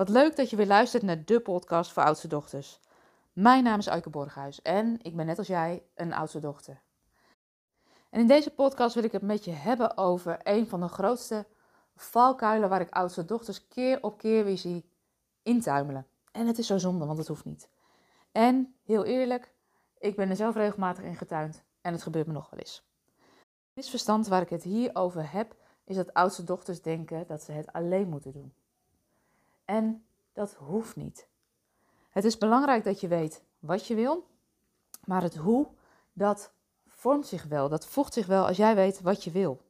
Wat 0.00 0.08
leuk 0.08 0.36
dat 0.36 0.50
je 0.50 0.56
weer 0.56 0.66
luistert 0.66 1.02
naar 1.02 1.24
de 1.24 1.40
podcast 1.40 1.92
voor 1.92 2.02
oudste 2.02 2.28
dochters. 2.28 2.80
Mijn 3.32 3.64
naam 3.64 3.78
is 3.78 3.86
Eike 3.86 4.10
Borghuis 4.10 4.62
en 4.62 4.98
ik 5.02 5.16
ben 5.16 5.26
net 5.26 5.38
als 5.38 5.46
jij 5.46 5.82
een 5.94 6.12
oudste 6.12 6.38
dochter. 6.38 6.82
En 8.10 8.20
in 8.20 8.26
deze 8.26 8.50
podcast 8.50 8.94
wil 8.94 9.04
ik 9.04 9.12
het 9.12 9.22
met 9.22 9.44
je 9.44 9.50
hebben 9.50 9.96
over 9.96 10.38
een 10.42 10.68
van 10.68 10.80
de 10.80 10.88
grootste 10.88 11.46
valkuilen 11.96 12.68
waar 12.68 12.80
ik 12.80 12.90
oudste 12.90 13.24
dochters 13.24 13.68
keer 13.68 14.02
op 14.02 14.18
keer 14.18 14.44
weer 14.44 14.58
zie 14.58 14.90
intuimelen. 15.42 16.06
En 16.32 16.46
het 16.46 16.58
is 16.58 16.66
zo 16.66 16.78
zonde, 16.78 17.06
want 17.06 17.18
het 17.18 17.28
hoeft 17.28 17.44
niet. 17.44 17.68
En 18.32 18.74
heel 18.84 19.04
eerlijk, 19.04 19.54
ik 19.98 20.16
ben 20.16 20.30
er 20.30 20.36
zelf 20.36 20.54
regelmatig 20.54 21.04
in 21.04 21.16
getuind 21.16 21.62
en 21.80 21.92
het 21.92 22.02
gebeurt 22.02 22.26
me 22.26 22.32
nog 22.32 22.50
wel 22.50 22.60
eens. 22.60 22.84
Het 23.16 23.74
misverstand 23.74 24.26
waar 24.26 24.42
ik 24.42 24.50
het 24.50 24.62
hier 24.62 24.90
over 24.92 25.32
heb, 25.32 25.56
is 25.84 25.96
dat 25.96 26.14
oudste 26.14 26.44
dochters 26.44 26.82
denken 26.82 27.26
dat 27.26 27.42
ze 27.42 27.52
het 27.52 27.72
alleen 27.72 28.08
moeten 28.08 28.32
doen. 28.32 28.52
En 29.70 30.04
dat 30.32 30.54
hoeft 30.54 30.96
niet. 30.96 31.28
Het 32.10 32.24
is 32.24 32.38
belangrijk 32.38 32.84
dat 32.84 33.00
je 33.00 33.08
weet 33.08 33.42
wat 33.58 33.86
je 33.86 33.94
wil, 33.94 34.26
maar 35.04 35.22
het 35.22 35.36
hoe, 35.36 35.66
dat 36.12 36.52
vormt 36.86 37.26
zich 37.26 37.44
wel, 37.44 37.68
dat 37.68 37.86
voegt 37.86 38.12
zich 38.12 38.26
wel 38.26 38.46
als 38.46 38.56
jij 38.56 38.74
weet 38.74 39.00
wat 39.00 39.24
je 39.24 39.30
wil. 39.30 39.60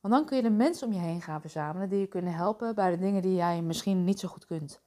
Want 0.00 0.14
dan 0.14 0.24
kun 0.24 0.36
je 0.36 0.42
de 0.42 0.50
mensen 0.50 0.86
om 0.86 0.92
je 0.92 0.98
heen 0.98 1.22
gaan 1.22 1.40
verzamelen 1.40 1.88
die 1.88 1.98
je 2.00 2.06
kunnen 2.06 2.32
helpen 2.32 2.74
bij 2.74 2.90
de 2.90 2.98
dingen 2.98 3.22
die 3.22 3.34
jij 3.34 3.62
misschien 3.62 4.04
niet 4.04 4.20
zo 4.20 4.28
goed 4.28 4.46
kunt. 4.46 4.80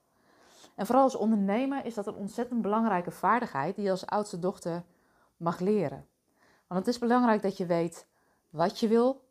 En 0.76 0.86
vooral 0.86 1.04
als 1.04 1.16
ondernemer 1.16 1.86
is 1.86 1.94
dat 1.94 2.08
een 2.08 2.16
ontzettend 2.16 2.62
belangrijke 2.62 3.12
vaardigheid 3.12 3.76
die 3.76 3.84
je 3.84 3.92
als 3.92 4.06
oudste 4.06 4.40
dochter 4.40 4.84
mag 5.38 5.60
leren. 5.60 6.08
Want 6.68 6.86
het 6.86 6.94
is 6.96 7.00
belangrijk 7.00 7.42
dat 7.42 7.58
je 7.58 7.66
weet 7.66 8.08
wat 8.50 8.80
je 8.80 8.88
wil 8.88 9.28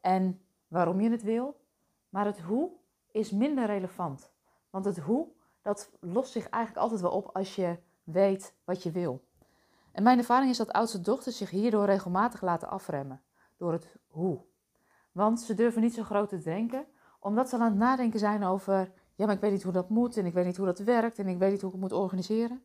en 0.00 0.40
waarom 0.68 1.00
je 1.00 1.10
het 1.10 1.22
wil, 1.22 1.60
maar 2.08 2.24
het 2.24 2.40
hoe 2.40 2.70
is 3.10 3.30
minder 3.30 3.66
relevant. 3.66 4.34
Want 4.76 4.88
het 4.88 5.04
hoe, 5.04 5.28
dat 5.62 5.90
lost 6.00 6.32
zich 6.32 6.48
eigenlijk 6.48 6.82
altijd 6.82 7.00
wel 7.00 7.10
op 7.10 7.30
als 7.32 7.54
je 7.54 7.78
weet 8.04 8.54
wat 8.64 8.82
je 8.82 8.90
wil. 8.90 9.24
En 9.92 10.02
mijn 10.02 10.18
ervaring 10.18 10.50
is 10.50 10.56
dat 10.56 10.72
oudste 10.72 11.00
dochters 11.00 11.36
zich 11.36 11.50
hierdoor 11.50 11.84
regelmatig 11.84 12.42
laten 12.42 12.68
afremmen. 12.68 13.22
Door 13.56 13.72
het 13.72 13.96
hoe. 14.06 14.44
Want 15.12 15.40
ze 15.40 15.54
durven 15.54 15.82
niet 15.82 15.94
zo 15.94 16.02
groot 16.02 16.28
te 16.28 16.38
denken, 16.38 16.86
omdat 17.20 17.48
ze 17.48 17.56
aan 17.56 17.64
het 17.64 17.74
nadenken 17.74 18.18
zijn 18.18 18.44
over: 18.44 18.92
ja, 19.14 19.26
maar 19.26 19.34
ik 19.34 19.40
weet 19.40 19.52
niet 19.52 19.62
hoe 19.62 19.72
dat 19.72 19.88
moet 19.88 20.16
en 20.16 20.26
ik 20.26 20.32
weet 20.32 20.44
niet 20.44 20.56
hoe 20.56 20.66
dat 20.66 20.78
werkt 20.78 21.18
en 21.18 21.26
ik 21.26 21.38
weet 21.38 21.50
niet 21.50 21.60
hoe 21.60 21.70
ik 21.70 21.80
het 21.80 21.90
moet 21.90 22.00
organiseren. 22.00 22.62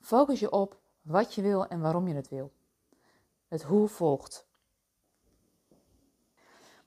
Focus 0.00 0.40
je 0.40 0.50
op 0.50 0.80
wat 1.02 1.34
je 1.34 1.42
wil 1.42 1.66
en 1.66 1.80
waarom 1.80 2.08
je 2.08 2.14
het 2.14 2.28
wil. 2.28 2.52
Het 3.48 3.62
hoe 3.62 3.88
volgt. 3.88 4.46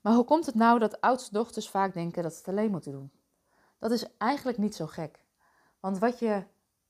Maar 0.01 0.13
hoe 0.13 0.25
komt 0.25 0.45
het 0.45 0.55
nou 0.55 0.79
dat 0.79 1.01
oudste 1.01 1.33
dochters 1.33 1.69
vaak 1.69 1.93
denken 1.93 2.23
dat 2.23 2.31
ze 2.31 2.37
het 2.37 2.47
alleen 2.47 2.71
moeten 2.71 2.91
doen? 2.91 3.11
Dat 3.79 3.91
is 3.91 4.17
eigenlijk 4.17 4.57
niet 4.57 4.75
zo 4.75 4.87
gek. 4.87 5.25
Want 5.79 5.99
wat 5.99 6.19
je 6.19 6.43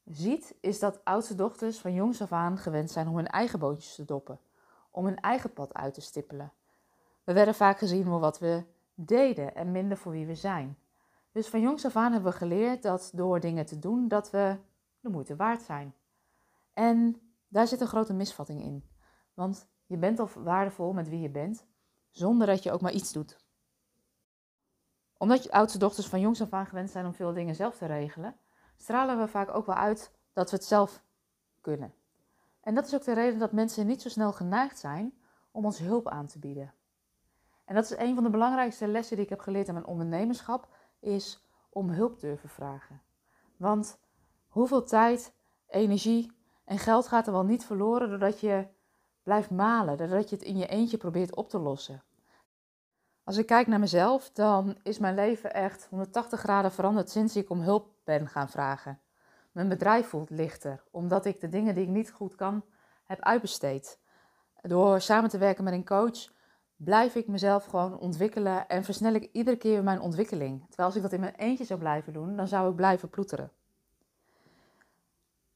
ziet 0.06 0.56
is 0.62 0.80
dat 0.80 1.06
oudste 1.06 1.36
dochters 1.36 1.80
van 1.80 1.94
jongs 1.94 2.22
af 2.22 2.32
aan 2.32 2.58
gewend 2.58 2.92
zijn 2.92 3.08
om 3.08 3.16
hun 3.16 3.28
eigen 3.28 3.59
boontjes 3.59 3.95
te 3.95 4.06
doppen, 4.06 4.40
om 4.92 5.06
hun 5.06 5.20
eigen 5.20 5.54
pad 5.54 5.73
uit 5.73 5.94
te 5.94 6.02
stippelen. 6.02 6.54
We 7.23 7.34
werden 7.34 7.56
vaak 7.56 7.78
gezien 7.78 8.06
voor 8.06 8.20
wat 8.20 8.40
we 8.40 8.64
deden 8.94 9.56
en 9.56 9.72
minder 9.72 9.98
voor 9.98 10.12
wie 10.12 10.26
we 10.26 10.36
zijn. 10.36 10.78
Dus 11.32 11.48
van 11.48 11.62
jongs 11.62 11.86
af 11.86 11.95
aan 11.95 12.12
hebben 12.12 12.32
we 12.32 12.38
geleerd 12.38 12.84
dat 12.84 13.12
door 13.14 13.40
dingen 13.40 13.66
te 13.66 13.80
doen, 13.80 14.08
dat 14.08 14.30
we 14.32 14.58
de 15.00 15.10
moeite 15.10 15.36
waard 15.36 15.62
zijn. 15.62 15.94
En 16.73 17.22
daar 17.48 17.67
zit 17.67 17.82
een 17.82 17.88
grote 17.88 18.14
misvatting 18.14 18.62
in. 18.62 18.90
Want 19.34 19.67
je 19.86 19.98
bent 19.98 20.20
al 20.20 20.30
waardevol 20.36 20.94
met 20.94 21.10
wie 21.10 21.20
je 21.20 21.30
bent, 21.30 21.66
zonder 22.10 22.48
dat 22.48 22.64
je 22.64 22.72
ook 22.72 22.82
maar 22.82 22.92
iets 22.92 23.12
doet. 23.12 23.38
Omdat 25.20 25.44
je 25.44 25.52
oudste 25.52 25.78
dochters 25.78 26.08
van 26.08 26.20
jongs 26.20 26.42
af 26.42 26.53
aan 26.53 26.66
gewend 26.66 26.89
zijn 26.89 27.06
om 27.06 27.14
veel 27.14 27.34
dingen 27.34 27.56
zelf 27.56 27.78
te 27.78 27.86
regelen, 27.86 28.36
stralen 28.78 29.20
we 29.20 29.28
vaak 29.28 29.50
ook 29.56 29.66
wel 29.66 29.76
uit 29.76 30.11
dat 30.34 30.50
we 30.50 30.56
het 30.56 30.66
zelf 30.66 31.03
kunnen. 31.61 31.94
En 32.61 32.76
dat 32.76 32.86
is 32.86 32.95
ook 32.95 33.03
de 33.03 33.14
reden 33.14 33.39
dat 33.39 33.52
mensen 33.52 33.88
niet 33.88 34.02
zo 34.02 34.09
snel 34.09 34.34
geneigd 34.34 34.80
zijn 34.80 35.14
om 35.52 35.66
ons 35.66 35.80
hulp 35.80 36.08
aan 36.08 36.27
te 36.27 36.39
bieden. 36.39 36.73
En 37.66 37.76
dat 37.76 37.83
is 37.83 37.98
een 37.98 38.16
van 38.16 38.23
de 38.23 38.30
belangrijkste 38.30 38.88
lessen 38.88 39.16
die 39.16 39.26
ik 39.26 39.30
heb 39.30 39.39
geleerd 39.39 39.67
in 39.67 39.73
mijn 39.73 39.86
ondernemerschap, 39.86 40.67
is 40.99 41.45
om 41.70 41.89
hulp 41.89 42.20
durven 42.20 42.49
vragen. 42.49 43.02
Want 43.58 43.99
hoeveel 44.48 44.83
tijd, 44.83 45.33
energie 45.67 46.32
en 46.66 46.80
geld 46.80 47.08
gaat 47.08 47.27
er 47.27 47.33
wel 47.33 47.45
niet 47.45 47.66
verloren 47.66 48.10
doordat 48.10 48.39
je 48.39 48.67
blijft 49.23 49.52
malen, 49.52 49.98
doordat 49.98 50.30
je 50.30 50.36
het 50.36 50.45
in 50.45 50.58
je 50.58 50.67
eentje 50.67 50.98
probeert 50.98 51.36
op 51.36 51.49
te 51.49 51.60
lossen. 51.60 52.04
Als 53.30 53.38
ik 53.38 53.45
kijk 53.45 53.67
naar 53.67 53.80
mezelf, 53.80 54.30
dan 54.34 54.78
is 54.84 55.00
mijn 55.00 55.16
leven 55.16 55.54
echt 55.54 55.88
180 55.90 56.40
graden 56.40 56.72
veranderd 56.72 57.10
sinds 57.10 57.36
ik 57.36 57.50
om 57.50 57.62
hulp 57.62 57.88
ben 58.04 58.28
gaan 58.28 58.50
vragen. 58.50 59.00
Mijn 59.52 59.67
bedrijf 59.67 60.08
voelt 60.08 60.30
lichter, 60.30 60.84
omdat 60.92 61.26
ik 61.26 61.40
de 61.40 61.50
dingen 61.50 61.76
die 61.76 61.84
ik 61.84 61.90
niet 61.90 62.12
goed 62.12 62.36
kan, 62.36 62.64
heb 63.06 63.22
uitbesteed. 63.22 64.00
Door 64.62 65.02
samen 65.02 65.30
te 65.30 65.38
werken 65.38 65.64
met 65.64 65.73
een 65.73 65.86
coach 65.86 66.32
blijf 66.76 67.16
ik 67.16 67.28
mezelf 67.28 67.66
gewoon 67.66 68.00
ontwikkelen 68.00 68.67
en 68.67 68.84
versnel 68.84 69.14
ik 69.14 69.30
iedere 69.32 69.58
keer 69.58 69.84
mijn 69.84 70.02
ontwikkeling. 70.02 70.66
Terwijl 70.67 70.88
als 70.88 70.98
ik 70.98 71.02
dat 71.02 71.14
in 71.14 71.20
mijn 71.20 71.36
eentje 71.36 71.66
zou 71.66 71.80
blijven 71.80 72.14
doen, 72.14 72.36
dan 72.36 72.48
zou 72.48 72.70
ik 72.70 72.76
blijven 72.76 73.10
ploeteren. 73.10 73.52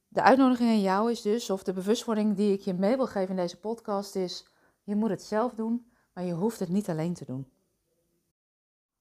De 0.07 0.21
uitnodiging 0.21 0.69
aan 0.69 0.81
jou 0.81 1.11
is 1.11 1.21
dus, 1.21 1.49
of 1.49 1.63
de 1.63 1.73
bewustwording 1.73 2.35
die 2.35 2.53
ik 2.53 2.61
je 2.61 2.73
mee 2.73 2.95
wil 2.95 3.07
geven 3.07 3.29
in 3.29 3.41
deze 3.41 3.59
podcast 3.59 4.15
is, 4.15 4.47
je 4.83 4.95
moet 4.95 5.09
het 5.09 5.23
zelf 5.23 5.53
doen, 5.53 5.85
maar 6.13 6.23
je 6.23 6.33
hoeft 6.33 6.59
het 6.59 6.69
niet 6.69 6.89
alleen 6.89 7.13
te 7.13 7.25
doen. 7.25 7.52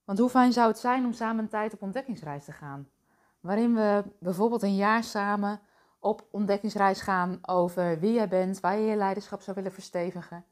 Want 0.04 0.18
hoe 0.18 0.28
fijn 0.28 0.52
zou 0.52 0.68
het 0.68 0.78
zijn 0.78 1.04
om 1.04 1.12
samen 1.12 1.42
een 1.42 1.50
tijd 1.50 1.72
op 1.72 1.82
ontdekkingsreis 1.82 2.44
te 2.44 2.52
gaan? 2.52 2.88
Waarin 3.40 3.74
we 3.74 4.04
bijvoorbeeld 4.18 4.62
een 4.62 4.76
jaar 4.76 5.04
samen 5.04 5.60
op 5.98 6.26
ontdekkingsreis 6.30 7.00
gaan 7.00 7.38
over 7.42 8.00
wie 8.00 8.12
jij 8.12 8.28
bent, 8.28 8.60
waar 8.60 8.78
je 8.78 8.86
je 8.86 8.96
leiderschap 8.96 9.40
zou 9.40 9.56
willen 9.56 9.72
verstevigen. 9.72 10.44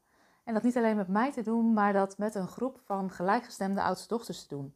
En 0.43 0.53
dat 0.53 0.63
niet 0.63 0.77
alleen 0.77 0.95
met 0.95 1.07
mij 1.07 1.31
te 1.31 1.41
doen, 1.41 1.73
maar 1.73 1.93
dat 1.93 2.17
met 2.17 2.35
een 2.35 2.47
groep 2.47 2.79
van 2.83 3.11
gelijkgestemde 3.11 3.81
oudste 3.81 4.07
dochters 4.07 4.41
te 4.41 4.55
doen. 4.55 4.75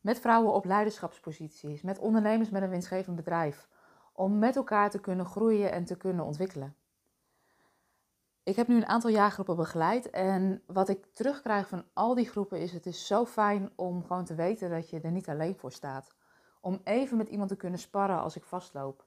Met 0.00 0.20
vrouwen 0.20 0.52
op 0.52 0.64
leiderschapsposities, 0.64 1.82
met 1.82 1.98
ondernemers 1.98 2.50
met 2.50 2.62
een 2.62 2.68
winstgevend 2.68 3.16
bedrijf. 3.16 3.68
Om 4.12 4.38
met 4.38 4.56
elkaar 4.56 4.90
te 4.90 5.00
kunnen 5.00 5.26
groeien 5.26 5.72
en 5.72 5.84
te 5.84 5.96
kunnen 5.96 6.24
ontwikkelen. 6.24 6.76
Ik 8.44 8.56
heb 8.56 8.68
nu 8.68 8.76
een 8.76 8.86
aantal 8.86 9.10
jaargroepen 9.10 9.56
begeleid 9.56 10.10
en 10.10 10.62
wat 10.66 10.88
ik 10.88 11.06
terugkrijg 11.12 11.68
van 11.68 11.84
al 11.92 12.14
die 12.14 12.28
groepen 12.28 12.60
is: 12.60 12.72
het 12.72 12.86
is 12.86 13.06
zo 13.06 13.24
fijn 13.24 13.70
om 13.76 14.04
gewoon 14.04 14.24
te 14.24 14.34
weten 14.34 14.70
dat 14.70 14.90
je 14.90 15.00
er 15.00 15.10
niet 15.10 15.28
alleen 15.28 15.56
voor 15.56 15.72
staat. 15.72 16.14
Om 16.60 16.80
even 16.84 17.16
met 17.16 17.28
iemand 17.28 17.48
te 17.48 17.56
kunnen 17.56 17.78
sparren 17.78 18.20
als 18.20 18.36
ik 18.36 18.44
vastloop. 18.44 19.04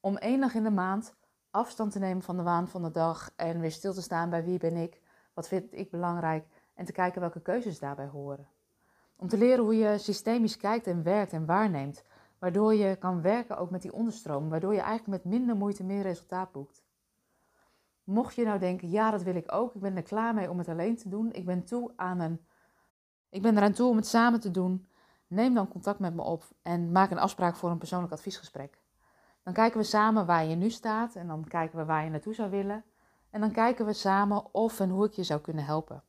Om 0.00 0.16
één 0.16 0.40
dag 0.40 0.54
in 0.54 0.62
de 0.62 0.70
maand 0.70 1.14
afstand 1.50 1.92
te 1.92 1.98
nemen 1.98 2.22
van 2.22 2.36
de 2.36 2.42
waan 2.42 2.68
van 2.68 2.82
de 2.82 2.90
dag 2.90 3.30
en 3.36 3.60
weer 3.60 3.70
stil 3.70 3.92
te 3.92 4.02
staan 4.02 4.30
bij 4.30 4.44
wie 4.44 4.58
ben 4.58 4.76
ik, 4.76 5.00
wat 5.34 5.48
vind 5.48 5.72
ik 5.72 5.90
belangrijk 5.90 6.46
en 6.74 6.84
te 6.84 6.92
kijken 6.92 7.20
welke 7.20 7.42
keuzes 7.42 7.78
daarbij 7.78 8.08
horen. 8.08 8.48
Om 9.16 9.28
te 9.28 9.38
leren 9.38 9.64
hoe 9.64 9.76
je 9.76 9.98
systemisch 9.98 10.56
kijkt 10.56 10.86
en 10.86 11.02
werkt 11.02 11.32
en 11.32 11.46
waarneemt, 11.46 12.04
waardoor 12.38 12.74
je 12.74 12.96
kan 12.96 13.22
werken 13.22 13.56
ook 13.58 13.70
met 13.70 13.82
die 13.82 13.92
onderstroom, 13.92 14.48
waardoor 14.48 14.74
je 14.74 14.80
eigenlijk 14.80 15.24
met 15.24 15.32
minder 15.32 15.56
moeite 15.56 15.84
meer 15.84 16.02
resultaat 16.02 16.52
boekt. 16.52 16.82
Mocht 18.04 18.34
je 18.34 18.44
nou 18.44 18.58
denken, 18.58 18.90
ja, 18.90 19.10
dat 19.10 19.22
wil 19.22 19.34
ik 19.34 19.52
ook, 19.52 19.74
ik 19.74 19.80
ben 19.80 19.96
er 19.96 20.02
klaar 20.02 20.34
mee 20.34 20.50
om 20.50 20.58
het 20.58 20.68
alleen 20.68 20.96
te 20.96 21.08
doen, 21.08 21.32
ik 21.32 21.44
ben 21.44 21.64
toe 21.64 21.92
aan 21.96 22.20
een, 22.20 22.46
ik 23.28 23.42
ben 23.42 23.56
eraan 23.56 23.72
toe 23.72 23.88
om 23.88 23.96
het 23.96 24.06
samen 24.06 24.40
te 24.40 24.50
doen, 24.50 24.88
neem 25.26 25.54
dan 25.54 25.68
contact 25.68 25.98
met 25.98 26.14
me 26.14 26.22
op 26.22 26.44
en 26.62 26.92
maak 26.92 27.10
een 27.10 27.18
afspraak 27.18 27.56
voor 27.56 27.70
een 27.70 27.78
persoonlijk 27.78 28.12
adviesgesprek. 28.12 28.78
Dan 29.42 29.52
kijken 29.52 29.78
we 29.78 29.86
samen 29.86 30.26
waar 30.26 30.44
je 30.44 30.54
nu 30.54 30.70
staat 30.70 31.14
en 31.14 31.26
dan 31.26 31.44
kijken 31.48 31.78
we 31.78 31.84
waar 31.84 32.04
je 32.04 32.10
naartoe 32.10 32.34
zou 32.34 32.50
willen. 32.50 32.84
En 33.30 33.40
dan 33.40 33.52
kijken 33.52 33.86
we 33.86 33.92
samen 33.92 34.54
of 34.54 34.80
en 34.80 34.90
hoe 34.90 35.06
ik 35.06 35.12
je 35.12 35.22
zou 35.22 35.40
kunnen 35.40 35.64
helpen. 35.64 36.02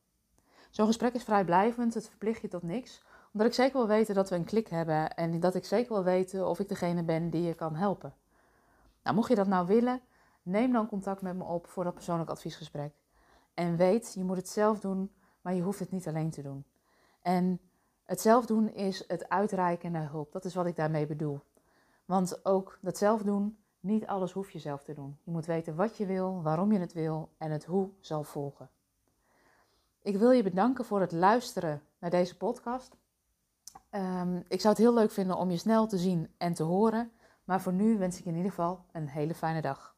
Zo'n 0.70 0.86
gesprek 0.86 1.14
is 1.14 1.24
vrijblijvend, 1.24 1.94
het 1.94 2.10
verplicht 2.10 2.42
je 2.42 2.48
tot 2.48 2.64
niks, 2.64 3.04
omdat 3.34 3.48
ik 3.48 3.54
zeker 3.54 3.78
wil 3.78 3.88
weten 3.88 4.16
dat 4.16 4.30
we 4.30 4.36
een 4.36 4.46
klik 4.46 4.68
hebben 4.68 5.16
en 5.16 5.40
dat 5.40 5.56
ik 5.56 5.66
zeker 5.66 5.94
wil 5.94 6.04
weten 6.04 6.48
of 6.48 6.60
ik 6.60 6.70
degene 6.70 7.04
ben 7.04 7.30
die 7.30 7.44
je 7.44 7.54
kan 7.54 7.76
helpen. 7.76 8.14
Nou, 9.04 9.16
mocht 9.16 9.30
je 9.30 9.36
dat 9.36 9.48
nou 9.48 9.68
willen, 9.68 10.02
neem 10.46 10.72
dan 10.72 10.88
contact 10.88 11.22
met 11.22 11.36
me 11.36 11.44
op 11.44 11.68
voor 11.68 11.84
dat 11.84 11.94
persoonlijk 11.94 12.30
adviesgesprek. 12.30 12.94
En 13.54 13.76
weet, 13.76 14.14
je 14.14 14.24
moet 14.24 14.38
het 14.38 14.50
zelf 14.50 14.80
doen, 14.80 15.12
maar 15.42 15.54
je 15.54 15.62
hoeft 15.62 15.80
het 15.80 15.92
niet 15.92 16.08
alleen 16.08 16.30
te 16.30 16.42
doen. 16.42 16.66
En 17.22 17.60
het 18.04 18.22
zelf 18.22 18.46
doen 18.46 18.74
is 18.74 19.04
het 19.08 19.30
uitreiken 19.30 19.92
naar 19.92 20.10
hulp. 20.10 20.32
Dat 20.32 20.46
is 20.46 20.56
wat 20.56 20.66
ik 20.66 20.76
daarmee 20.76 21.06
bedoel. 21.06 21.40
Want 22.06 22.46
ook 22.46 22.78
dat 22.82 22.98
zelf 22.98 23.22
doen, 23.22 23.58
niet 23.80 24.06
alles 24.08 24.32
hoef 24.32 24.52
je 24.52 24.60
zelf 24.60 24.84
te 24.84 24.94
doen. 24.94 25.18
Je 25.24 25.32
moet 25.32 25.46
weten 25.46 25.76
wat 25.76 25.98
je 25.98 26.06
wil, 26.06 26.42
waarom 26.42 26.72
je 26.72 26.80
het 26.80 26.94
wil 26.94 27.30
en 27.38 27.52
het 27.52 27.66
hoe 27.66 27.90
zal 28.00 28.24
volgen. 28.24 28.70
Ik 30.02 30.18
wil 30.18 30.32
je 30.32 30.44
bedanken 30.44 30.86
voor 30.86 31.02
het 31.02 31.12
luisteren 31.12 31.82
naar 32.00 32.10
deze 32.10 32.38
podcast. 32.38 32.96
Um, 33.92 34.44
ik 34.48 34.62
zou 34.62 34.74
het 34.74 34.84
heel 34.84 34.94
leuk 34.94 35.12
vinden 35.12 35.38
om 35.38 35.52
je 35.52 35.58
snel 35.58 35.88
te 35.88 35.98
zien 35.98 36.34
en 36.38 36.54
te 36.54 36.64
horen. 36.64 37.12
Maar 37.44 37.62
voor 37.62 37.74
nu 37.74 37.98
wens 37.98 38.20
ik 38.20 38.26
in 38.26 38.36
ieder 38.36 38.50
geval 38.50 38.86
een 38.92 39.08
hele 39.08 39.36
fijne 39.36 39.62
dag. 39.62 39.95